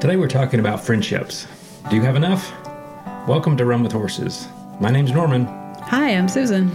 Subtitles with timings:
[0.00, 1.46] Today we're talking about friendships.
[1.88, 2.52] Do you have enough?
[3.26, 4.46] Welcome to Run with Horses.
[4.80, 5.46] My name's Norman,
[5.80, 6.70] Hi, I'm Susan.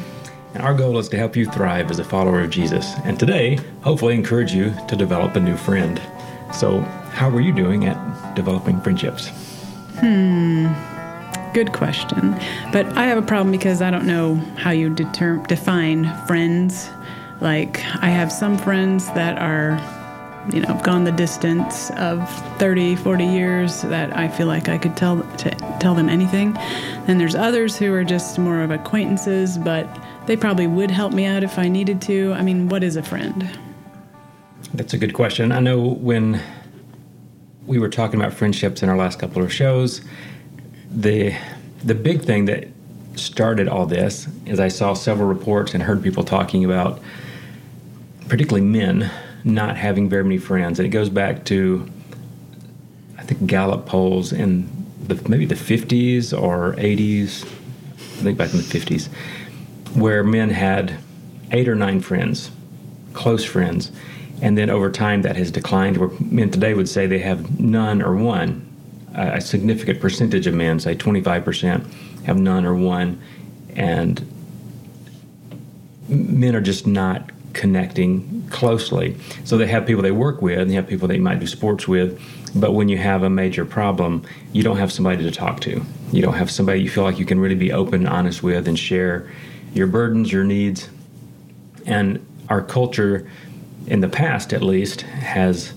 [0.55, 2.93] and our goal is to help you thrive as a follower of Jesus.
[3.05, 6.01] And today, hopefully, encourage you to develop a new friend.
[6.53, 6.79] So,
[7.13, 9.27] how are you doing at developing friendships?
[9.99, 10.67] Hmm.
[11.53, 12.31] Good question.
[12.71, 16.89] But I have a problem because I don't know how you deter- define friends.
[17.41, 19.77] Like, I have some friends that are,
[20.51, 22.27] you know, gone the distance of
[22.57, 26.57] 30, 40 years that I feel like I could tell to tell them anything.
[27.07, 29.87] And there's others who are just more of acquaintances, but
[30.25, 32.33] they probably would help me out if I needed to.
[32.33, 33.49] I mean, what is a friend?
[34.73, 35.51] That's a good question.
[35.51, 36.41] I know when
[37.65, 40.01] we were talking about friendships in our last couple of shows,
[40.89, 41.35] the
[41.83, 42.67] the big thing that
[43.15, 46.99] started all this is I saw several reports and heard people talking about
[48.27, 49.09] particularly men
[49.43, 50.79] not having very many friends.
[50.79, 51.89] And it goes back to
[53.17, 54.69] I think Gallup polls in
[55.07, 59.07] the maybe the 50s or 80s, I think back in the 50s,
[59.95, 60.97] where men had
[61.51, 62.51] eight or nine friends,
[63.13, 63.91] close friends,
[64.41, 65.97] and then over time that has declined.
[65.97, 68.65] Where men today would say they have none or one.
[69.15, 71.85] A a significant percentage of men, say 25%,
[72.23, 73.21] have none or one,
[73.75, 74.25] and
[76.07, 79.15] men are just not connecting closely.
[79.43, 81.87] So they have people they work with, and they have people they might do sports
[81.87, 82.21] with.
[82.55, 85.83] But when you have a major problem, you don't have somebody to talk to.
[86.11, 88.67] You don't have somebody you feel like you can really be open and honest with
[88.67, 89.29] and share
[89.73, 90.89] your burdens, your needs.
[91.85, 93.29] And our culture,
[93.87, 95.73] in the past at least, has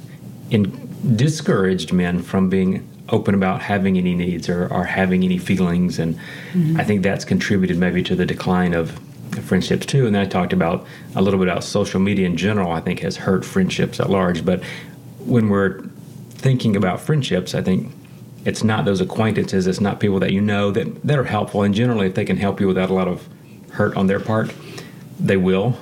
[0.50, 5.98] in, discouraged men from being open about having any needs or, or having any feelings.
[5.98, 6.16] And
[6.52, 6.80] mm-hmm.
[6.80, 8.98] I think that's contributed maybe to the decline of
[9.42, 10.06] friendships too.
[10.06, 13.00] And then I talked about a little bit about social media in general, I think
[13.00, 14.44] has hurt friendships at large.
[14.44, 14.62] But
[15.18, 15.82] when we're
[16.30, 17.92] thinking about friendships, I think
[18.44, 21.62] it's not those acquaintances, it's not people that you know that, that are helpful.
[21.62, 23.26] And generally, if they can help you without a lot of
[23.70, 24.52] hurt on their part,
[25.18, 25.78] they will.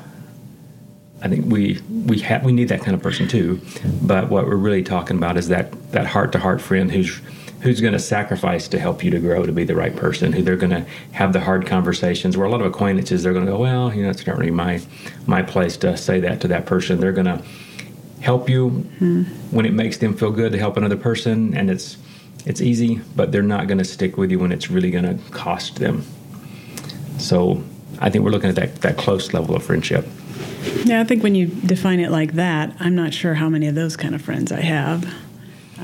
[1.22, 3.60] I think we we have we need that kind of person too.
[4.02, 7.20] But what we're really talking about is that that heart to heart friend who's
[7.60, 10.32] who's going to sacrifice to help you to grow to be the right person.
[10.32, 12.37] Who they're going to have the hard conversations.
[12.37, 14.50] Where a lot of acquaintances they're going to go, well, you know, it's not really
[14.50, 14.81] my
[15.26, 17.00] my place to say that to that person.
[17.00, 17.43] They're going to
[18.21, 19.22] help you hmm.
[19.50, 21.98] when it makes them feel good to help another person, and it's
[22.47, 23.00] it's easy.
[23.15, 26.04] But they're not going to stick with you when it's really going to cost them.
[27.19, 27.62] So
[28.00, 30.06] I think we're looking at that that close level of friendship.
[30.84, 33.75] Yeah, I think when you define it like that, I'm not sure how many of
[33.75, 35.12] those kind of friends I have.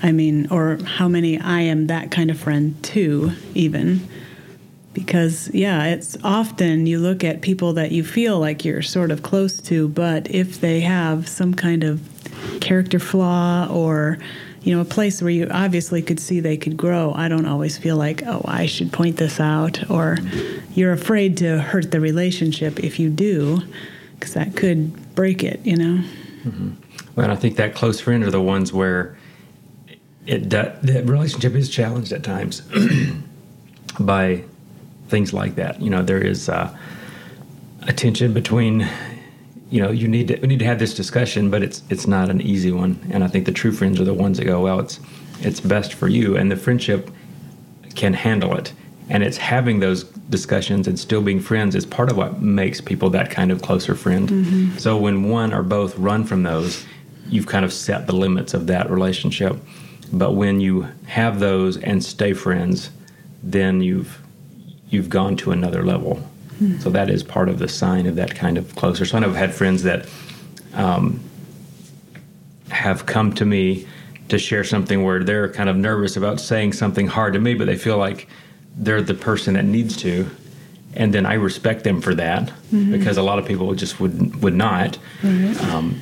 [0.03, 4.07] I mean, or how many I am that kind of friend to, even.
[4.93, 9.23] Because, yeah, it's often you look at people that you feel like you're sort of
[9.23, 12.01] close to, but if they have some kind of
[12.63, 14.17] character flaw or,
[14.63, 17.77] you know, a place where you obviously could see they could grow, I don't always
[17.77, 19.91] feel like, oh, I should point this out.
[19.91, 20.17] Or
[20.75, 23.61] you're afraid to hurt the relationship if you do,
[24.15, 26.03] because that could break it, you know?
[26.45, 26.71] Mm-hmm.
[27.15, 29.19] Well, and I think that close friend are the ones where
[30.27, 32.63] it the relationship is challenged at times
[34.01, 34.43] by
[35.09, 35.81] things like that.
[35.81, 36.77] You know, there is uh,
[37.83, 38.89] a tension between.
[39.69, 42.31] You know, you need to we need to have this discussion, but it's it's not
[42.31, 43.01] an easy one.
[43.11, 45.01] And I think the true friends are the ones that go, well, it's
[45.41, 47.11] it's best for you, and the friendship
[47.97, 48.73] can handle it.
[49.09, 53.11] And it's having those discussions and still being friends is part of what makes people
[53.11, 54.29] that kind of closer friend.
[54.81, 56.85] So when one or both run from those,
[57.29, 59.57] you've kind of set the limits of that relationship.
[60.13, 62.91] But when you have those and stay friends,
[63.43, 64.21] then you've
[64.89, 66.23] you've gone to another level.
[66.81, 69.05] So that is part of the sign of that kind of closer.
[69.05, 70.09] So I know I've had friends that
[70.73, 71.21] um,
[72.71, 73.87] have come to me
[74.31, 77.67] to share something where they're kind of nervous about saying something hard to me, but
[77.67, 78.27] they feel like
[78.75, 80.31] they're the person that needs to.
[80.95, 84.55] And then I respect them for that because a lot of people just would would
[84.55, 84.97] not.
[85.61, 86.01] Um,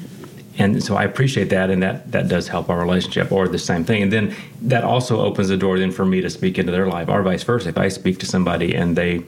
[0.56, 3.84] and so I appreciate that, and that that does help our relationship, or the same
[3.84, 4.02] thing.
[4.02, 7.08] And then that also opens the door then for me to speak into their life,
[7.08, 7.70] or vice versa.
[7.70, 9.22] If I speak to somebody and they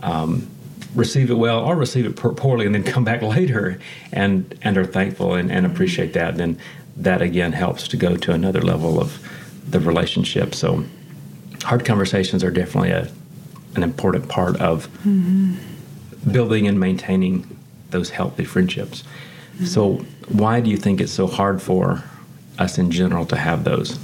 [0.00, 0.48] um,
[0.94, 3.78] receive it well or receive it poorly, and then come back later
[4.12, 6.58] and and are thankful and, and appreciate that, then
[6.96, 9.22] that again helps to go to another level of
[9.68, 10.54] the relationship.
[10.54, 10.84] So
[11.62, 13.08] hard conversations are definitely a
[13.76, 14.88] an important part of
[16.30, 17.56] building and maintaining
[17.90, 19.04] those healthy friendships.
[19.64, 22.02] So, why do you think it's so hard for
[22.58, 23.98] us in general to have those?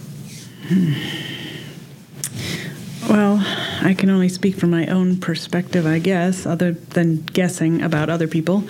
[3.08, 3.42] Well,
[3.82, 8.28] I can only speak from my own perspective, I guess, other than guessing about other
[8.28, 8.64] people.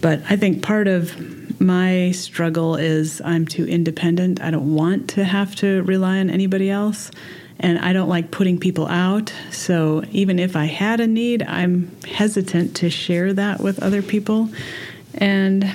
[0.00, 4.40] But I think part of my struggle is I'm too independent.
[4.40, 7.10] I don't want to have to rely on anybody else.
[7.58, 9.32] And I don't like putting people out.
[9.50, 14.48] So even if I had a need, I'm hesitant to share that with other people.
[15.14, 15.72] And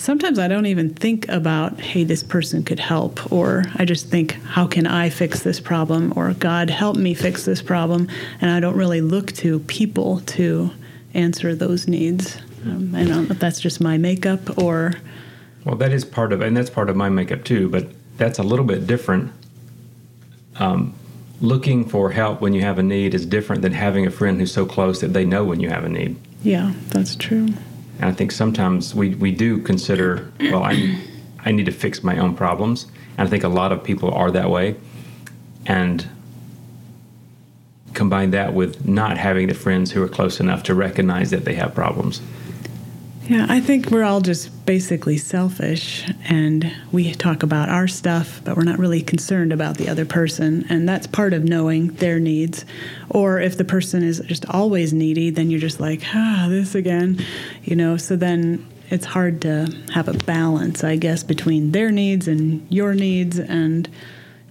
[0.00, 4.32] sometimes I don't even think about, hey, this person could help, or I just think,
[4.44, 8.08] how can I fix this problem, or God help me fix this problem,
[8.40, 10.70] and I don't really look to people to
[11.14, 12.38] answer those needs.
[12.64, 14.94] Um, I don't know if that's just my makeup or.
[15.64, 18.42] Well, that is part of, and that's part of my makeup too, but that's a
[18.42, 19.32] little bit different.
[20.56, 20.94] Um,
[21.40, 24.52] looking for help when you have a need is different than having a friend who's
[24.52, 26.16] so close that they know when you have a need.
[26.42, 27.48] Yeah, that's true.
[28.00, 30.98] And I think sometimes we, we do consider, well, I,
[31.40, 32.86] I need to fix my own problems.
[33.18, 34.76] And I think a lot of people are that way.
[35.66, 36.08] And
[37.92, 41.54] combine that with not having the friends who are close enough to recognize that they
[41.54, 42.22] have problems.
[43.30, 48.56] Yeah, I think we're all just basically selfish and we talk about our stuff, but
[48.56, 50.66] we're not really concerned about the other person.
[50.68, 52.64] And that's part of knowing their needs.
[53.08, 57.24] Or if the person is just always needy, then you're just like, ah, this again,
[57.62, 62.26] you know, so then it's hard to have a balance, I guess, between their needs
[62.26, 63.88] and your needs and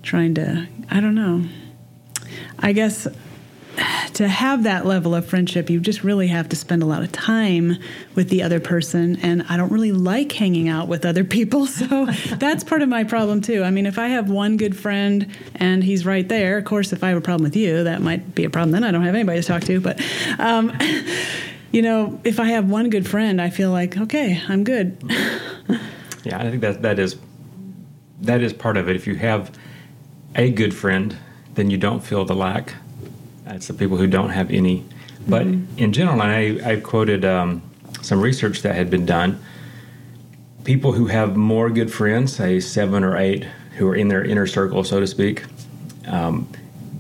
[0.04, 1.44] trying to, I don't know.
[2.60, 3.10] I guess
[4.16, 7.12] to have that level of friendship, you just really have to spend a lot of
[7.12, 7.78] time
[8.16, 9.18] with the other person.
[9.18, 11.68] And I don't really like hanging out with other people.
[11.80, 13.64] So that's part of my problem, too.
[13.64, 17.04] I mean, if I have one good friend and he's right there, of course, if
[17.04, 18.72] I have a problem with you, that might be a problem.
[18.72, 19.80] Then I don't have anybody to talk to.
[19.80, 20.02] But,
[20.40, 20.78] um,
[21.72, 25.02] you know, if I have one good friend, I feel like, okay, I'm good.
[26.24, 27.18] yeah, I think that that is
[28.22, 28.96] that is part of it.
[28.96, 29.58] If you have
[30.36, 31.16] a good friend,
[31.54, 32.76] then you don't feel the lack
[33.50, 34.84] it's the people who don't have any.
[35.28, 35.78] But mm-hmm.
[35.78, 36.32] in general, and
[36.64, 37.62] I, I quoted um,
[38.02, 39.42] some research that had been done.
[40.64, 43.44] People who have more good friends, say seven or eight,
[43.78, 45.46] who are in their inner circle, so to speak,
[46.08, 46.48] um,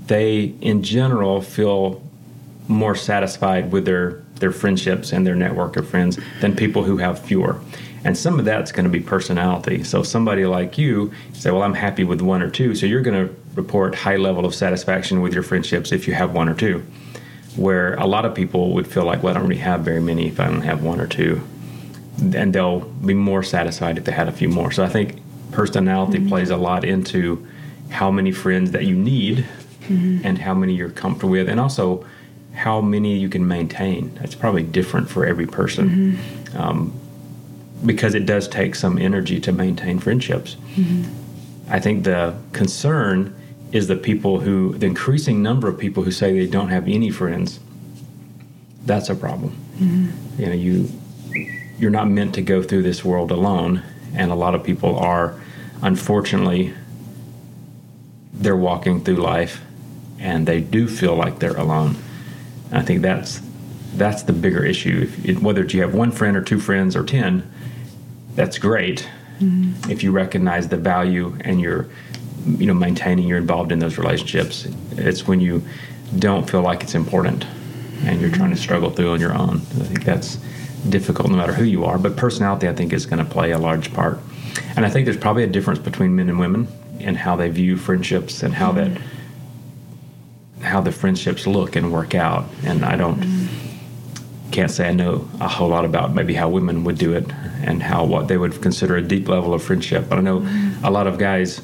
[0.07, 2.01] they in general feel
[2.68, 7.19] more satisfied with their their friendships and their network of friends than people who have
[7.19, 7.60] fewer.
[8.06, 9.84] And some of that's going to be personality.
[9.84, 12.75] So somebody like you say, "Well, I'm happy with one or two.
[12.75, 16.34] So you're going to report high level of satisfaction with your friendships if you have
[16.34, 16.84] one or two.
[17.56, 20.28] Where a lot of people would feel like, "Well, I don't really have very many
[20.28, 21.42] if I don't have one or two.
[22.36, 24.72] And they'll be more satisfied if they had a few more.
[24.72, 26.30] So I think personality mm-hmm.
[26.30, 27.46] plays a lot into
[27.90, 29.46] how many friends that you need
[29.88, 30.25] mm-hmm.
[30.25, 32.06] and how many you're comfortable with, and also
[32.54, 34.13] how many you can maintain.
[34.16, 35.90] That's probably different for every person.
[35.90, 36.62] Mm-hmm.
[36.62, 37.00] Um,
[37.86, 40.56] because it does take some energy to maintain friendships.
[40.75, 41.72] Mm-hmm.
[41.72, 43.34] I think the concern
[43.71, 47.12] is the people who, the increasing number of people who say they don't have any
[47.12, 47.60] friends.
[48.86, 49.56] That's a problem.
[49.77, 50.42] Mm-hmm.
[50.42, 50.89] You know, you
[51.77, 53.83] you're not meant to go through this world alone,
[54.13, 55.39] and a lot of people are,
[55.81, 56.74] unfortunately,
[58.33, 59.62] they're walking through life,
[60.19, 61.95] and they do feel like they're alone.
[62.69, 63.42] And I think that's
[63.95, 65.10] that's the bigger issue.
[65.24, 67.50] If, whether you have one friend or two friends or ten,
[68.36, 69.07] that's great
[69.39, 69.89] mm-hmm.
[69.89, 71.88] if you recognize the value and you're
[72.57, 75.62] you know maintaining you're involved in those relationships it's when you
[76.18, 77.46] don't feel like it's important
[78.04, 80.38] and you're trying to struggle through on your own i think that's
[80.90, 83.57] difficult no matter who you are but personality i think is going to play a
[83.57, 84.19] large part
[84.75, 86.68] and i think there's probably a difference between men and women
[87.00, 88.90] in how they view friendships and how that
[90.62, 93.50] how the friendships look and work out and i don't
[94.51, 97.29] can't say i know a whole lot about maybe how women would do it
[97.63, 100.08] and how what they would consider a deep level of friendship.
[100.10, 100.48] But I know
[100.84, 101.62] a lot of guys,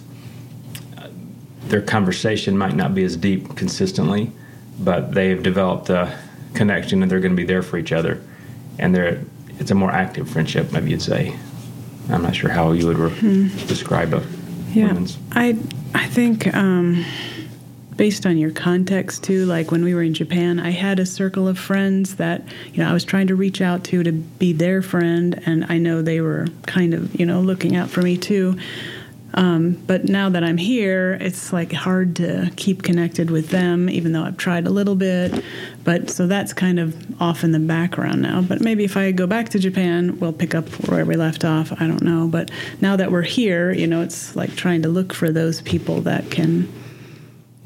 [1.67, 4.31] their conversation might not be as deep consistently,
[4.79, 6.17] but they've developed a
[6.53, 8.21] connection and they're going to be there for each other,
[8.79, 9.21] and they're
[9.59, 11.37] it's a more active friendship, maybe you'd say.
[12.09, 13.47] I'm not sure how you would re- hmm.
[13.67, 14.23] describe a
[14.73, 14.87] yeah.
[14.87, 15.17] Women's.
[15.31, 15.57] I
[15.93, 16.53] I think.
[16.53, 17.05] Um,
[17.95, 21.47] based on your context too like when we were in japan i had a circle
[21.47, 22.43] of friends that
[22.73, 25.77] you know i was trying to reach out to to be their friend and i
[25.77, 28.57] know they were kind of you know looking out for me too
[29.35, 34.11] um, but now that i'm here it's like hard to keep connected with them even
[34.11, 35.43] though i've tried a little bit
[35.83, 39.27] but so that's kind of off in the background now but maybe if i go
[39.27, 42.49] back to japan we'll pick up where we left off i don't know but
[42.81, 46.29] now that we're here you know it's like trying to look for those people that
[46.31, 46.67] can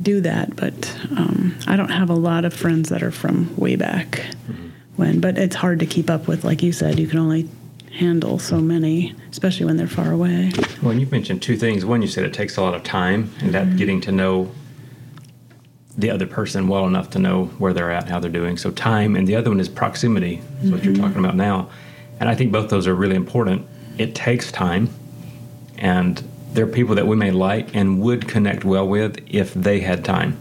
[0.01, 3.75] do that, but um, I don't have a lot of friends that are from way
[3.75, 4.11] back
[4.47, 4.69] mm-hmm.
[4.95, 5.19] when.
[5.19, 6.99] But it's hard to keep up with, like you said.
[6.99, 7.49] You can only
[7.91, 10.51] handle so many, especially when they're far away.
[10.81, 11.85] Well, you've mentioned two things.
[11.85, 13.77] One, you said it takes a lot of time, and that mm-hmm.
[13.77, 14.51] getting to know
[15.97, 18.57] the other person well enough to know where they're at, how they're doing.
[18.57, 20.35] So time, and the other one is proximity.
[20.35, 20.71] Is mm-hmm.
[20.71, 21.03] what you're mm-hmm.
[21.03, 21.69] talking about now,
[22.19, 23.67] and I think both those are really important.
[23.97, 24.89] it takes time,
[25.77, 29.81] and there are people that we may like and would connect well with if they
[29.81, 30.37] had time.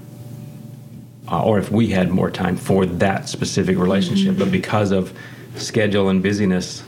[1.30, 4.38] Uh, or if we had more time for that specific relationship, mm-hmm.
[4.38, 5.12] but because of
[5.56, 6.82] schedule and busyness,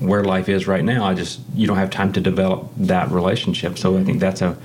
[0.00, 3.78] where life is right now, I just you don't have time to develop that relationship.
[3.78, 4.56] So I think that's a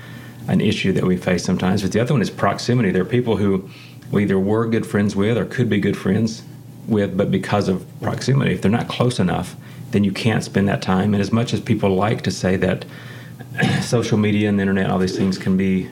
[0.48, 1.82] an issue that we face sometimes.
[1.82, 2.90] But the other one is proximity.
[2.90, 3.68] There are people who
[4.10, 6.42] we either were good friends with or could be good friends
[6.86, 9.54] with, but because of proximity, if they're not close enough,
[9.92, 11.14] then you can't spend that time.
[11.14, 12.84] And as much as people like to say that
[13.82, 15.88] social media and the internet, all these things can be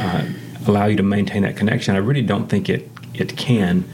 [0.00, 0.26] uh,
[0.66, 3.84] allow you to maintain that connection, I really don't think it it can.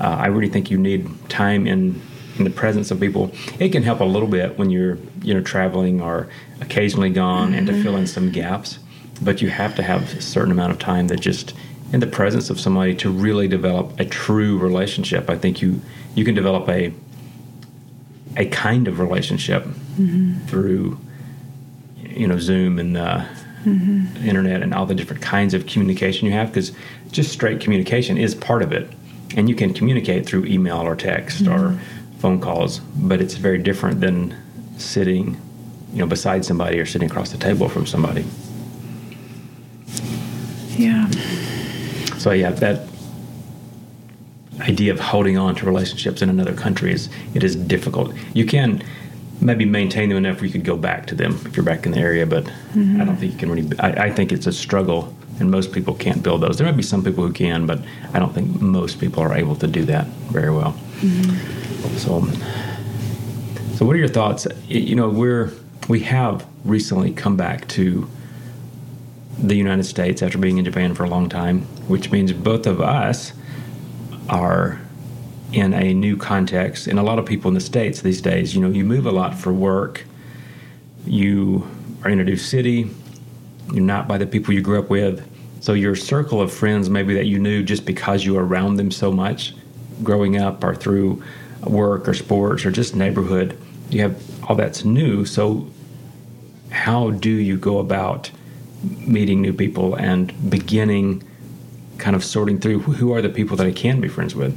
[0.00, 2.00] Uh, I really think you need time in
[2.38, 3.30] in the presence of people.
[3.58, 6.28] It can help a little bit when you're you know traveling or
[6.60, 7.58] occasionally gone, mm-hmm.
[7.58, 8.78] and to fill in some gaps.
[9.20, 11.54] But you have to have a certain amount of time that just
[11.92, 15.30] in the presence of somebody to really develop a true relationship.
[15.30, 15.80] I think you
[16.14, 16.92] you can develop a
[18.36, 20.38] a kind of relationship mm-hmm.
[20.46, 20.98] through
[21.96, 23.24] you know Zoom and uh,
[23.64, 24.24] mm-hmm.
[24.24, 26.72] internet and all the different kinds of communication you have because
[27.10, 28.90] just straight communication is part of it
[29.36, 31.52] and you can communicate through email or text mm-hmm.
[31.52, 31.80] or
[32.18, 34.34] phone calls, but it's very different than
[34.76, 35.40] sitting,
[35.92, 38.24] you know, beside somebody or sitting across the table from somebody.
[40.76, 41.08] Yeah.
[42.18, 42.86] So yeah, that
[44.60, 48.14] idea of holding on to relationships in another country is it is difficult.
[48.34, 48.82] You can
[49.40, 51.92] maybe maintain them enough where you could go back to them if you're back in
[51.92, 53.00] the area, but mm-hmm.
[53.00, 53.78] I don't think you can really.
[53.78, 56.58] I, I think it's a struggle, and most people can't build those.
[56.58, 57.80] There might be some people who can, but
[58.12, 60.72] I don't think most people are able to do that very well.
[61.00, 61.96] Mm-hmm.
[61.96, 62.26] So,
[63.76, 64.46] so what are your thoughts?
[64.66, 65.52] You know, we're
[65.88, 68.08] we have recently come back to
[69.38, 72.80] the United States after being in Japan for a long time, which means both of
[72.80, 73.32] us
[74.28, 74.80] are
[75.52, 76.86] in a new context.
[76.86, 79.10] And a lot of people in the States these days, you know, you move a
[79.10, 80.04] lot for work,
[81.06, 81.66] you
[82.04, 82.90] are in a new city,
[83.72, 85.26] you're not by the people you grew up with.
[85.60, 88.90] So your circle of friends, maybe that you knew just because you were around them
[88.90, 89.54] so much
[90.02, 91.22] growing up or through
[91.64, 93.58] work or sports or just neighborhood.
[93.90, 95.24] You have all that's new.
[95.24, 95.68] So,
[96.70, 98.30] how do you go about
[99.00, 101.24] meeting new people and beginning
[101.96, 104.56] kind of sorting through who are the people that I can be friends with?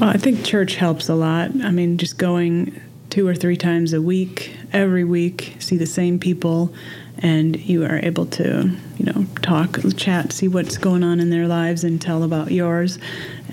[0.00, 1.50] Well, I think church helps a lot.
[1.62, 2.80] I mean, just going
[3.10, 6.74] two or three times a week, every week, see the same people,
[7.18, 11.46] and you are able to, you know, talk, chat, see what's going on in their
[11.46, 12.98] lives, and tell about yours.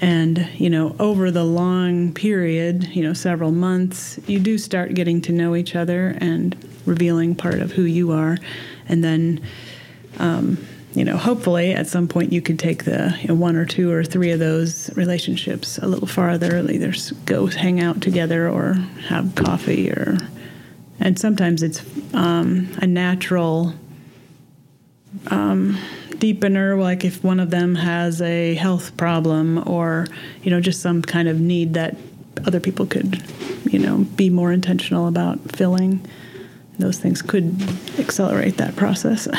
[0.02, 5.22] And, you know, over the long period, you know, several months, you do start getting
[5.22, 8.38] to know each other and revealing part of who you are.
[8.88, 9.42] And then,
[10.18, 10.58] um,
[10.94, 13.92] you know, hopefully at some point you could take the you know, one or two
[13.92, 16.94] or three of those relationships a little farther, either
[17.26, 18.74] go hang out together or
[19.08, 20.18] have coffee or,
[21.02, 23.74] and sometimes it's um, a natural
[25.28, 25.78] um,
[26.12, 30.08] deepener, like if one of them has a health problem or,
[30.44, 31.98] you know, just some kind of need that
[32.46, 33.22] other people could,
[33.66, 36.06] you know, be more intentional about filling.
[36.80, 37.62] Those things could
[38.00, 39.28] accelerate that process.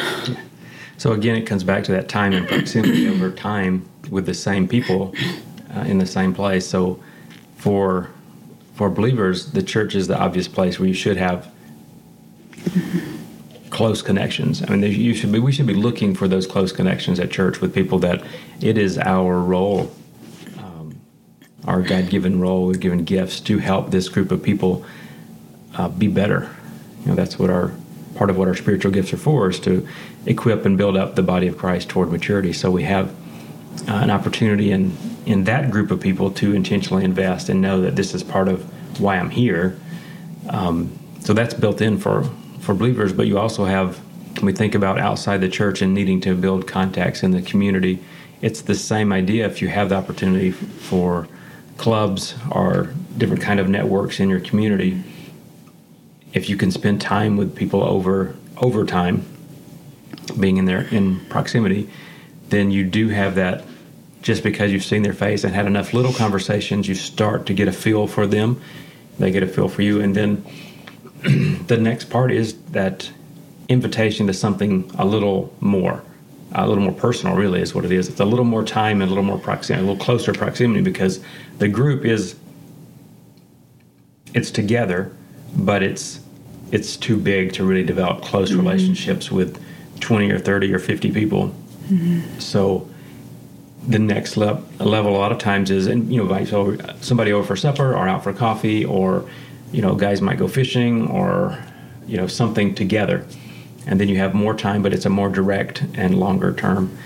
[0.99, 4.69] So again, it comes back to that time and proximity over time with the same
[4.69, 5.13] people
[5.75, 6.65] uh, in the same place.
[6.65, 7.01] So
[7.57, 8.09] for
[8.75, 11.51] for believers, the church is the obvious place where you should have
[13.71, 14.63] close connections.
[14.63, 15.39] I mean, you should be.
[15.39, 18.23] We should be looking for those close connections at church with people that
[18.61, 19.91] it is our role,
[20.59, 21.01] um,
[21.67, 24.85] our God-given role, given gifts to help this group of people
[25.75, 26.55] uh, be better.
[27.01, 27.73] You know, that's what our
[28.15, 29.87] part of what our spiritual gifts are for is to
[30.27, 32.53] equip and build up the body of Christ toward maturity.
[32.53, 33.09] So we have
[33.89, 34.93] uh, an opportunity in
[35.27, 38.63] in that group of people to intentionally invest and know that this is part of
[39.01, 39.79] why I'm here.
[40.51, 42.29] Um, so that's built in for
[42.61, 43.99] for believers, but you also have,
[44.37, 47.99] when we think about outside the church and needing to build contacts in the community,
[48.41, 51.27] it's the same idea if you have the opportunity for
[51.77, 55.03] clubs or different kind of networks in your community
[56.33, 59.25] if you can spend time with people over over time
[60.39, 61.89] being in there in proximity
[62.49, 63.65] then you do have that
[64.23, 67.69] just because you've seen their face and had enough little conversations you start to get
[67.69, 68.61] a feel for them
[69.19, 70.45] they get a feel for you and then
[71.67, 73.11] the next part is that
[73.69, 76.03] invitation to something a little more,
[76.53, 77.37] a little more personal.
[77.37, 78.09] Really, is what it is.
[78.09, 81.21] It's a little more time and a little more proximity, a little closer proximity, because
[81.59, 82.37] the group is
[84.35, 85.13] it's together,
[85.57, 86.21] but it's
[86.73, 88.61] it's too big to really develop close mm-hmm.
[88.61, 89.63] relationships with
[90.01, 91.55] 20 or 30 or 50 people.
[91.89, 92.39] Mm-hmm.
[92.39, 92.89] So
[93.87, 96.49] the next le- level a lot of times is and you know invite
[97.03, 99.25] somebody over for supper or out for coffee or
[99.73, 101.59] you know, guys might go fishing or
[102.07, 103.27] you know something together,
[103.87, 106.97] and then you have more time, but it's a more direct and longer term.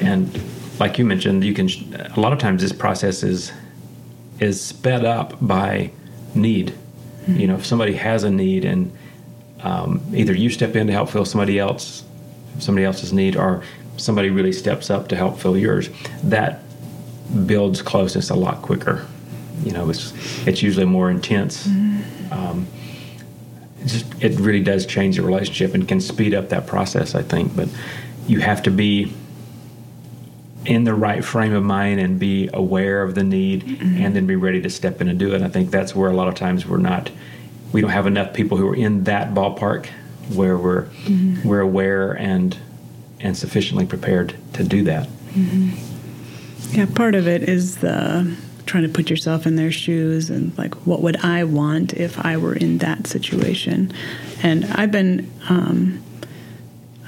[0.00, 0.40] And
[0.78, 1.68] like you mentioned, you can
[2.16, 3.52] a lot of times this process is
[4.38, 5.90] is sped up by
[6.34, 6.68] need.
[6.68, 7.36] Mm-hmm.
[7.36, 8.96] You know, if somebody has a need and
[9.62, 12.04] um, either you step in to help fill somebody else
[12.58, 13.62] somebody else's need or
[13.96, 15.90] somebody really steps up to help fill yours,
[16.24, 16.60] that
[17.46, 19.06] builds closeness a lot quicker.
[19.62, 20.12] You know, it's
[20.46, 21.66] it's usually more intense.
[21.66, 22.32] Mm-hmm.
[22.32, 22.66] Um,
[23.80, 27.14] it just it really does change the relationship and can speed up that process.
[27.14, 27.68] I think, but
[28.26, 29.12] you have to be
[30.64, 34.02] in the right frame of mind and be aware of the need mm-hmm.
[34.02, 35.42] and then be ready to step in and do it.
[35.42, 37.10] I think that's where a lot of times we're not
[37.72, 39.86] we don't have enough people who are in that ballpark
[40.34, 41.46] where we're mm-hmm.
[41.48, 42.56] we're aware and
[43.22, 45.08] and sufficiently prepared to do that.
[45.34, 46.76] Mm-hmm.
[46.76, 48.36] Yeah, part of it is the
[48.66, 52.36] trying to put yourself in their shoes and like what would I want if I
[52.36, 53.92] were in that situation.
[54.42, 56.02] And I've been um,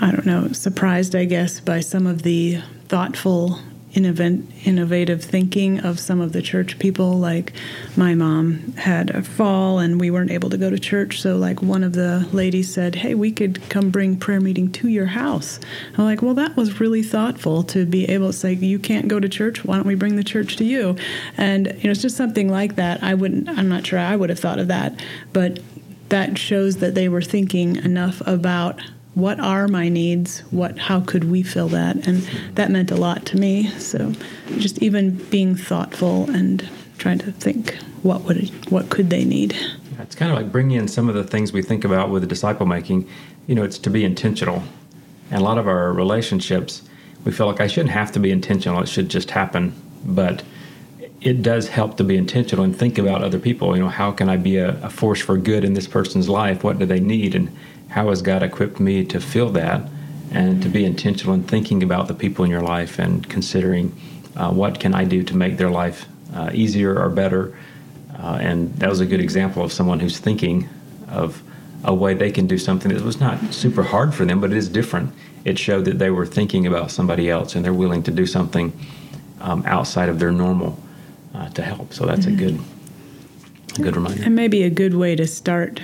[0.01, 3.61] I don't know surprised I guess by some of the thoughtful
[3.95, 7.13] innovative thinking of some of the church people.
[7.13, 7.53] Like
[7.97, 11.21] my mom had a fall and we weren't able to go to church.
[11.21, 14.89] So, like, one of the ladies said, Hey, we could come bring prayer meeting to
[14.89, 15.61] your house.
[15.97, 19.21] I'm like, Well, that was really thoughtful to be able to say, You can't go
[19.21, 19.65] to church.
[19.65, 20.97] Why don't we bring the church to you?
[21.37, 23.03] And, you know, it's just something like that.
[23.03, 25.01] I wouldn't, I'm not sure I would have thought of that.
[25.33, 25.61] But
[26.09, 28.81] that shows that they were thinking enough about
[29.15, 30.41] what are my needs?
[30.51, 32.07] What how could we fill that?
[32.07, 32.23] And
[32.55, 33.69] that meant a lot to me.
[33.79, 34.13] So
[34.59, 36.69] just even being thoughtful and
[36.99, 39.57] trying to think what would what could they need.
[40.01, 42.67] It's kind of like bringing in some of the things we think about with disciple
[42.67, 43.09] making.
[43.47, 44.63] You know it's to be intentional.
[45.31, 46.83] And a lot of our relationships
[47.25, 48.83] we feel like i shouldn't have to be intentional.
[48.83, 49.75] It should just happen.
[50.05, 50.43] But
[51.21, 53.75] it does help to be intentional and think about other people.
[53.77, 56.65] You know how can i be a, a force for good in this person's life?
[56.65, 57.35] What do they need?
[57.35, 57.57] And
[57.95, 59.89] how has God equipped me to feel that
[60.33, 63.95] and to be intentional in thinking about the people in your life and considering
[64.35, 67.57] uh, what can I do to make their life uh, easier or better.
[68.19, 70.69] Uh, and that was a good example of someone who's thinking
[71.09, 71.41] of
[71.85, 74.57] a way they can do something that was not super hard for them, but it
[74.57, 75.15] is different.
[75.45, 78.73] It showed that they were thinking about somebody else and they're willing to do something
[79.41, 80.77] um, outside of their normal
[81.33, 81.95] uh, to help.
[81.95, 82.45] So that's mm-hmm.
[82.45, 82.61] a good,
[83.79, 84.25] a good reminder.
[84.25, 85.81] And maybe a good way to start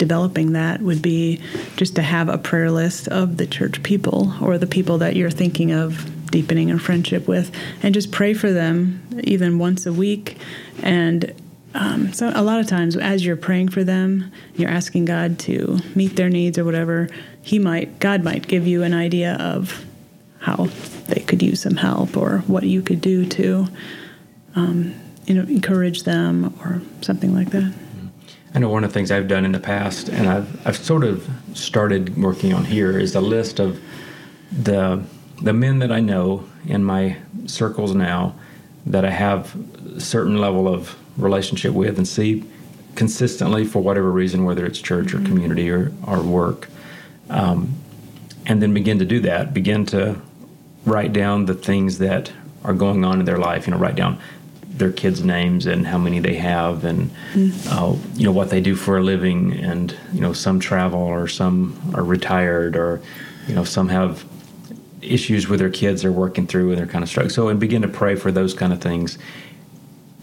[0.00, 1.40] developing that would be
[1.76, 5.30] just to have a prayer list of the church people or the people that you're
[5.30, 10.38] thinking of deepening a friendship with and just pray for them even once a week.
[10.82, 11.34] And
[11.74, 15.78] um, so a lot of times as you're praying for them you're asking god to
[15.94, 17.08] meet their needs or whatever
[17.42, 19.84] he might god might give you an idea of
[20.40, 20.68] how
[21.06, 23.68] they could use some help or what you could do to
[24.56, 24.92] um,
[25.26, 27.72] you know encourage them or something like that
[28.54, 31.04] I know one of the things I've done in the past, and I've, I've sort
[31.04, 33.80] of started working on here, is a list of
[34.50, 35.04] the
[35.40, 38.34] the men that I know in my circles now
[38.86, 39.56] that I have
[39.96, 42.44] a certain level of relationship with and see
[42.94, 45.26] consistently for whatever reason, whether it's church or mm-hmm.
[45.26, 46.68] community or, or work,
[47.30, 47.74] um,
[48.46, 49.54] and then begin to do that.
[49.54, 50.20] Begin to
[50.84, 52.32] write down the things that
[52.64, 53.66] are going on in their life.
[53.66, 54.18] You know, write down
[54.80, 57.68] their kids' names and how many they have, and mm-hmm.
[57.70, 61.28] uh, you know what they do for a living, and you know some travel or
[61.28, 63.00] some are retired or
[63.46, 64.24] you know some have
[65.02, 67.30] issues with their kids they're working through and they're kind of struggling.
[67.30, 69.18] So and begin to pray for those kind of things,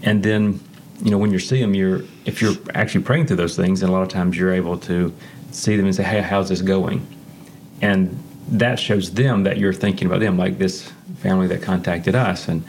[0.03, 0.59] and then
[1.01, 3.89] you know when you see them, you're if you're actually praying through those things, and
[3.89, 5.13] a lot of times you're able to
[5.51, 7.07] see them and say, hey, how's this going?
[7.81, 12.47] And that shows them that you're thinking about them, like this family that contacted us,
[12.47, 12.63] and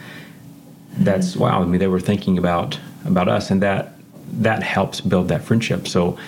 [0.98, 1.62] that's wow.
[1.62, 3.94] I mean, they were thinking about about us, and that
[4.32, 5.88] that helps build that friendship.
[5.88, 6.18] So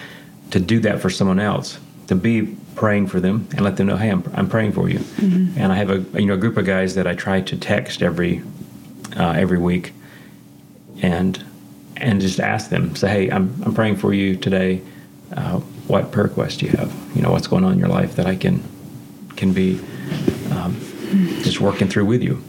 [0.50, 1.78] to do that for someone else,
[2.08, 4.98] to be praying for them and let them know, hey, I'm, I'm praying for you.
[4.98, 5.58] Mm-hmm.
[5.58, 8.02] And I have a you know a group of guys that I try to text
[8.02, 8.42] every
[9.16, 9.92] uh, every week,
[11.02, 11.44] and
[11.96, 14.82] and just ask them, say, hey, I'm I'm praying for you today.
[15.32, 16.92] Uh, what prayer request do you have?
[17.14, 18.62] You know, what's going on in your life that I can
[19.36, 19.80] can be
[20.50, 20.76] um,
[21.42, 22.42] just working through with you.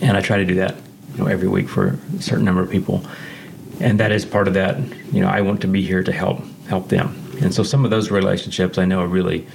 [0.00, 0.76] And I try to do that
[1.16, 3.04] you know, every week for a certain number of people.
[3.80, 4.78] And that is part of that.
[5.12, 7.22] You know, I want to be here to help help them.
[7.42, 9.46] And so some of those relationships I know are really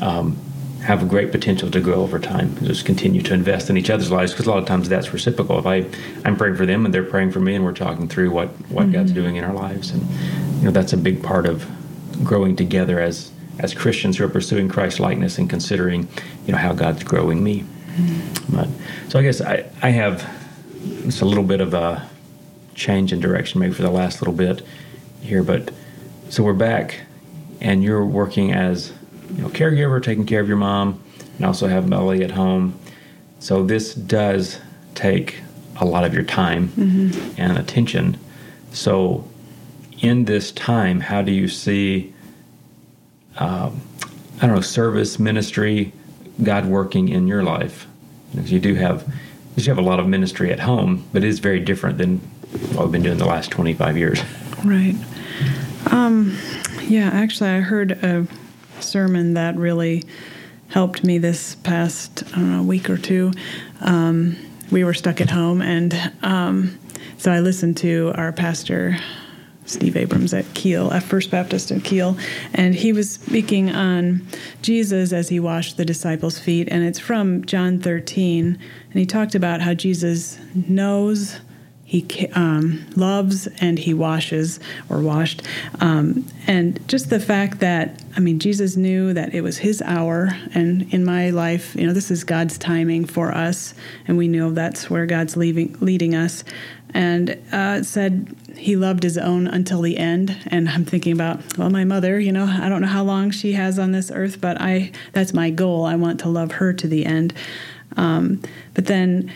[0.00, 0.38] um,
[0.82, 2.56] have a great potential to grow over time.
[2.64, 5.58] Just continue to invest in each other's lives because a lot of times that's reciprocal.
[5.58, 5.86] If I
[6.24, 8.84] I'm praying for them and they're praying for me and we're talking through what what
[8.84, 8.92] mm-hmm.
[8.92, 10.02] God's doing in our lives, and
[10.58, 11.68] you know that's a big part of
[12.24, 16.08] growing together as as Christians who are pursuing Christ likeness and considering
[16.46, 17.64] you know how God's growing me.
[17.96, 18.56] Mm-hmm.
[18.56, 18.68] But
[19.10, 20.22] so I guess I I have
[21.06, 22.08] it's a little bit of a
[22.74, 24.62] change in direction maybe for the last little bit
[25.22, 25.72] here, but
[26.28, 27.00] so we're back
[27.60, 28.92] and you're working as
[29.34, 31.02] you know caregiver, taking care of your mom,
[31.36, 32.78] and also have Melly at home.
[33.38, 34.60] So this does
[34.94, 35.40] take
[35.80, 37.40] a lot of your time mm-hmm.
[37.40, 38.18] and attention.
[38.72, 39.28] So
[40.00, 42.14] in this time, how do you see?
[43.38, 43.80] Um,
[44.40, 45.92] I don't know, service, ministry,
[46.42, 47.86] God working in your life.
[48.32, 49.10] Because you do have,
[49.64, 52.18] you have a lot of ministry at home, but it is very different than
[52.74, 54.22] what we've been doing the last 25 years.
[54.64, 54.96] Right.
[55.90, 56.36] Um,
[56.82, 58.26] yeah, actually, I heard a
[58.80, 60.02] sermon that really
[60.68, 63.32] helped me this past, I don't know, week or two.
[63.80, 64.36] Um,
[64.70, 66.78] we were stuck at home, and um,
[67.18, 68.98] so I listened to our pastor
[69.66, 72.16] Steve Abrams at Keel, at First Baptist in Keel,
[72.54, 74.26] and he was speaking on
[74.62, 78.58] Jesus as he washed the disciples' feet, and it's from John 13,
[78.90, 81.40] and he talked about how Jesus knows
[81.88, 84.58] he um, loves and he washes
[84.90, 85.42] or washed.
[85.80, 90.30] Um, and just the fact that i mean jesus knew that it was his hour
[90.54, 93.74] and in my life you know this is god's timing for us
[94.06, 96.44] and we know that's where god's leaving, leading us.
[96.94, 101.68] And uh, said he loved his own until the end and i'm thinking about well
[101.68, 104.58] my mother you know i don't know how long she has on this earth but
[104.60, 105.84] i that's my goal.
[105.84, 107.32] I want to love her to the end.
[107.96, 108.42] Um,
[108.74, 109.32] but then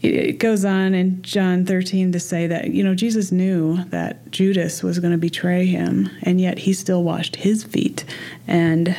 [0.00, 4.82] it goes on in John 13 to say that, you know, Jesus knew that Judas
[4.82, 8.04] was going to betray him, and yet he still washed his feet.
[8.46, 8.96] And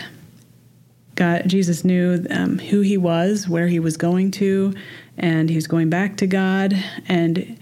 [1.15, 4.73] God, Jesus knew um, who he was, where he was going to,
[5.17, 6.73] and he was going back to God.
[7.07, 7.57] And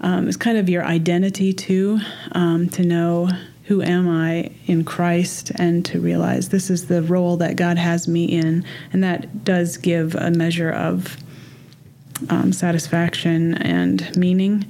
[0.00, 1.98] um, it's kind of your identity, too,
[2.32, 3.28] um, to know
[3.64, 8.08] who am I in Christ and to realize this is the role that God has
[8.08, 8.64] me in.
[8.92, 11.16] And that does give a measure of
[12.30, 14.66] um, satisfaction and meaning.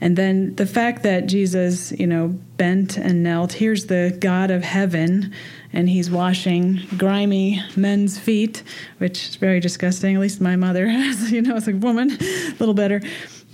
[0.00, 4.62] And then the fact that Jesus, you know, bent and knelt, here's the God of
[4.62, 5.32] heaven,
[5.72, 8.62] and he's washing grimy men's feet,
[8.98, 10.14] which is very disgusting.
[10.14, 10.86] At least my mother,
[11.28, 13.02] you know, as a woman, a little better.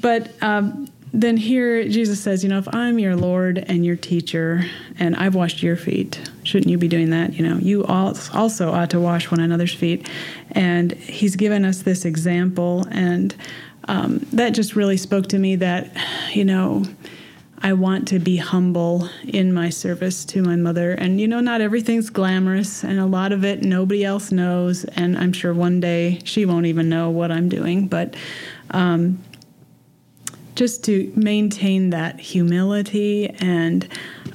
[0.00, 0.88] But um,
[1.22, 4.64] then here Jesus says, you know, if I'm your Lord and your teacher
[4.98, 7.32] and I've washed your feet, shouldn't you be doing that?
[7.34, 10.08] You know, you also ought to wash one another's feet.
[10.52, 12.86] And he's given us this example.
[12.90, 13.34] And
[13.88, 15.90] um, that just really spoke to me that,
[16.34, 16.84] you know,
[17.62, 20.92] I want to be humble in my service to my mother.
[20.92, 24.84] And, you know, not everything's glamorous, and a lot of it nobody else knows.
[24.84, 27.88] And I'm sure one day she won't even know what I'm doing.
[27.88, 28.14] But,
[28.72, 29.18] um,
[30.56, 33.86] just to maintain that humility and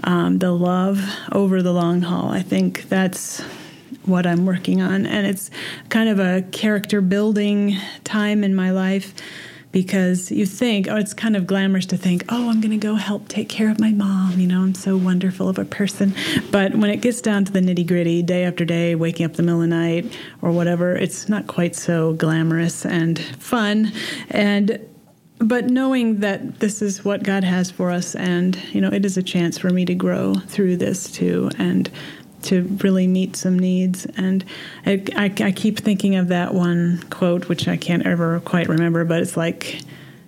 [0.03, 2.29] um, the love over the long haul.
[2.29, 3.41] I think that's
[4.05, 5.05] what I'm working on.
[5.05, 5.49] And it's
[5.89, 9.13] kind of a character building time in my life
[9.71, 12.95] because you think, oh, it's kind of glamorous to think, oh, I'm going to go
[12.95, 14.37] help take care of my mom.
[14.37, 16.13] You know, I'm so wonderful of a person.
[16.51, 19.43] But when it gets down to the nitty gritty, day after day, waking up the
[19.43, 23.93] middle of the night or whatever, it's not quite so glamorous and fun.
[24.29, 24.85] And
[25.41, 29.17] but knowing that this is what God has for us, and you know, it is
[29.17, 31.89] a chance for me to grow through this too, and
[32.43, 34.05] to really meet some needs.
[34.17, 34.43] And
[34.85, 39.05] I, I, I keep thinking of that one quote, which I can't ever quite remember,
[39.05, 39.81] but it's like,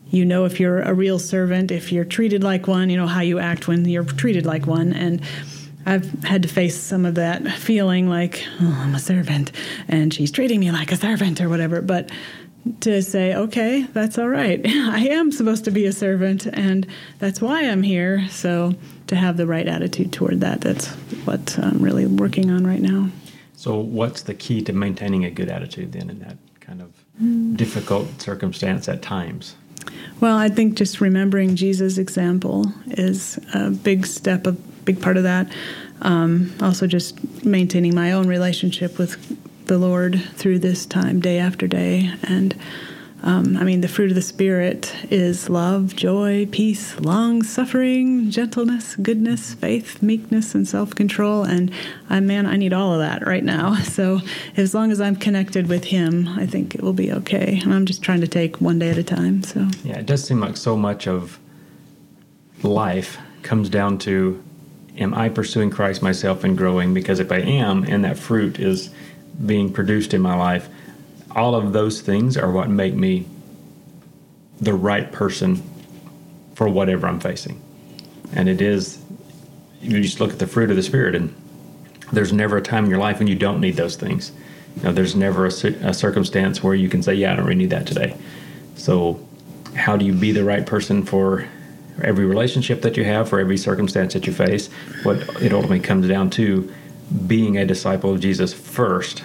[0.10, 3.22] you know, if you're a real servant, if you're treated like one, you know how
[3.22, 5.22] you act when you're treated like one, and
[5.86, 9.52] I've had to face some of that feeling like, oh, I'm a servant
[9.88, 11.82] and she's treating me like a servant or whatever.
[11.82, 12.10] But
[12.82, 14.62] to say, okay, that's all right.
[14.66, 16.88] I am supposed to be a servant, and
[17.20, 18.28] that's why I'm here.
[18.30, 18.76] So
[19.08, 20.88] to have the right attitude toward that, that's
[21.26, 23.10] what I'm really working on right now.
[23.56, 27.56] So, what's the key to maintaining a good attitude then in that kind of mm.
[27.56, 29.56] difficult circumstance at times?
[30.20, 35.24] Well, I think just remembering Jesus' example is a big step, a big part of
[35.24, 35.52] that.
[36.02, 39.18] Um, also, just maintaining my own relationship with
[39.68, 42.12] the Lord through this time, day after day.
[42.24, 42.56] And
[43.24, 48.98] um, I mean, the fruit of the Spirit is love, joy, peace, long suffering, gentleness,
[48.98, 51.44] goodness, faith, meekness, and self control.
[51.44, 51.72] And
[52.10, 53.78] uh, man, I need all of that right now.
[53.94, 54.22] So
[54.58, 57.60] as long as I'm connected with Him, I think it will be okay.
[57.62, 59.44] And I'm just trying to take one day at a time.
[59.44, 61.40] So yeah, it does seem like so much of
[62.64, 64.44] life comes down to
[64.98, 66.94] am I pursuing Christ myself and growing?
[66.94, 68.90] Because if I am, and that fruit is
[69.46, 70.70] being produced in my life,
[71.32, 73.26] all of those things are what make me
[74.62, 75.62] the right person
[76.56, 77.62] for whatever I'm facing.
[78.34, 79.02] And it is,
[79.82, 81.34] you just look at the fruit of the Spirit, and
[82.12, 84.32] there's never a time in your life when you don't need those things.
[84.78, 87.56] You know, there's never a, a circumstance where you can say, Yeah, I don't really
[87.56, 88.16] need that today.
[88.76, 89.20] So,
[89.76, 91.48] how do you be the right person for
[92.02, 94.70] every relationship that you have, for every circumstance that you face.
[95.04, 96.74] What it ultimately comes down to
[97.28, 99.24] being a disciple of Jesus first.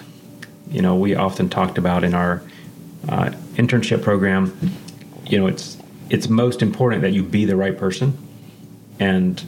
[0.70, 2.42] You know, we often talked about in our
[3.08, 4.74] uh, internship program.
[5.26, 5.76] You know, it's
[6.10, 8.16] it's most important that you be the right person,
[8.98, 9.42] and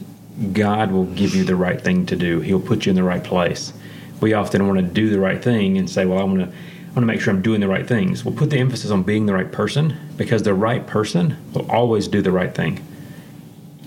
[0.53, 2.39] God will give you the right thing to do.
[2.41, 3.73] He'll put you in the right place.
[4.19, 6.57] We often want to do the right thing and say, "Well, I want to."
[6.91, 8.25] I want to make sure I'm doing the right things.
[8.25, 12.09] We'll put the emphasis on being the right person because the right person will always
[12.09, 12.85] do the right thing.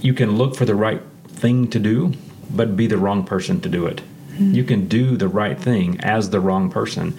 [0.01, 2.15] You can look for the right thing to do,
[2.51, 4.01] but be the wrong person to do it.
[4.35, 4.55] Mm-hmm.
[4.55, 7.17] You can do the right thing as the wrong person.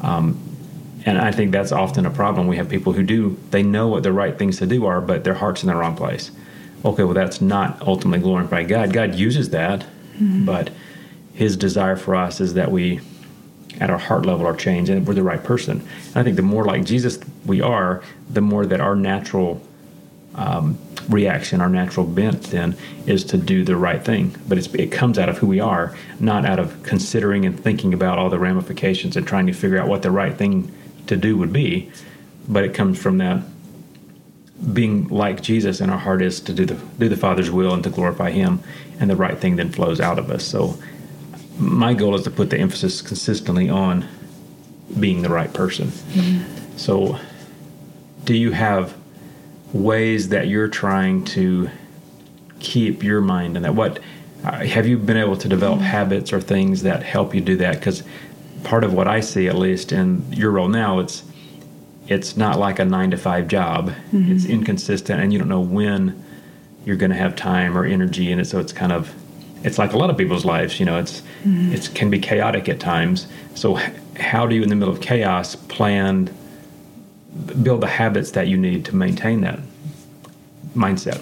[0.00, 0.38] Um,
[1.06, 2.46] and I think that's often a problem.
[2.48, 5.24] We have people who do, they know what the right things to do are, but
[5.24, 6.30] their heart's in the wrong place.
[6.84, 8.92] Okay, well, that's not ultimately glorifying God.
[8.92, 10.44] God uses that, mm-hmm.
[10.44, 10.70] but
[11.34, 13.00] His desire for us is that we
[13.80, 15.80] at our heart level are changed and we're the right person.
[16.08, 19.62] And I think the more like Jesus we are, the more that our natural
[20.34, 20.78] um,
[21.08, 24.36] reaction, our natural bent then is to do the right thing.
[24.46, 28.18] But it comes out of who we are, not out of considering and thinking about
[28.18, 30.72] all the ramifications and trying to figure out what the right thing
[31.06, 31.90] to do would be.
[32.48, 33.42] But it comes from that
[34.72, 37.84] being like Jesus in our heart is to do the do the Father's will and
[37.84, 38.60] to glorify Him,
[38.98, 40.44] and the right thing then flows out of us.
[40.44, 40.78] So
[41.58, 44.06] my goal is to put the emphasis consistently on
[44.98, 45.88] being the right person.
[45.88, 46.76] Mm-hmm.
[46.76, 47.18] So,
[48.24, 48.96] do you have
[49.72, 51.70] ways that you're trying to
[52.60, 53.74] keep your mind in that?
[53.74, 54.00] What
[54.44, 55.88] uh, have you been able to develop mm-hmm.
[55.88, 57.74] habits or things that help you do that?
[57.74, 58.02] Because
[58.64, 61.24] part of what I see, at least in your role now, it's
[62.06, 63.90] it's not like a nine to five job.
[63.90, 64.32] Mm-hmm.
[64.32, 66.24] It's inconsistent, and you don't know when
[66.84, 68.46] you're going to have time or energy in it.
[68.46, 69.14] So it's kind of
[69.62, 70.80] it's like a lot of people's lives.
[70.80, 71.72] You know, it's mm-hmm.
[71.72, 73.26] it can be chaotic at times.
[73.54, 73.78] So
[74.18, 76.34] how do you, in the middle of chaos, plan,
[77.62, 79.58] build the habits that you need to maintain that
[80.74, 81.20] mindset?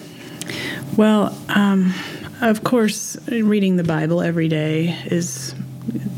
[0.96, 1.94] Well, um,
[2.40, 5.54] of course, reading the Bible every day is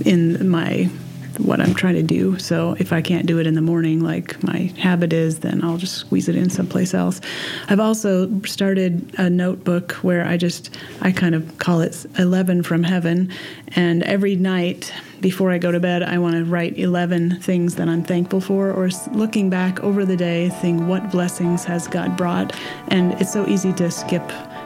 [0.05, 0.91] in my
[1.39, 2.39] what I'm trying to do.
[2.39, 5.77] So if I can't do it in the morning, like my habit is, then I'll
[5.77, 7.21] just squeeze it in someplace else.
[7.69, 12.83] I've also started a notebook where I just, I kind of call it 11 from
[12.83, 13.33] heaven.
[13.69, 17.89] And every night before I go to bed, I want to write 11 things that
[17.89, 22.55] I'm thankful for, or looking back over the day, think what blessings has God brought.
[22.89, 24.23] And it's so easy to skip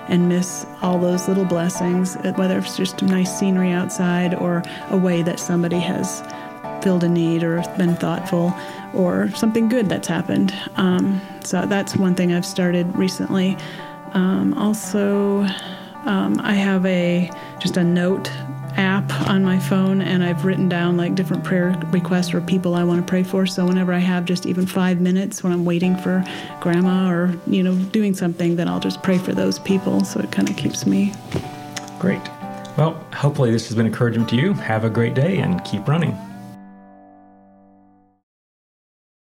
[0.08, 5.22] and miss all those little blessings, whether it's just nice scenery outside or a way
[5.22, 6.22] that somebody has
[6.82, 8.54] filled a need or been thoughtful
[8.94, 10.54] or something good that's happened.
[10.76, 13.56] Um, so that's one thing I've started recently.
[14.12, 15.46] Um, also,
[16.04, 18.30] um, I have a just a note
[18.76, 22.84] app on my phone and I've written down like different prayer requests or people I
[22.84, 23.46] want to pray for.
[23.46, 26.24] So whenever I have just even five minutes when I'm waiting for
[26.60, 30.04] grandma or, you know, doing something, then I'll just pray for those people.
[30.04, 31.12] So it kind of keeps me.
[31.98, 32.22] Great.
[32.76, 34.54] Well, hopefully this has been encouragement to you.
[34.54, 36.16] Have a great day and keep running.